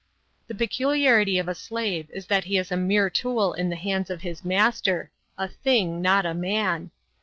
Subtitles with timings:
[0.47, 4.09] "The peculiarity of a slave is that he is a mere tool in the hands
[4.09, 6.89] of his master, a thing, not a man.